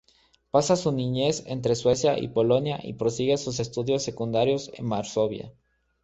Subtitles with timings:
[0.49, 5.53] Pasa su niñez entre Suecia y Polonia y prosigue sus estudios secundarios en Varsovia.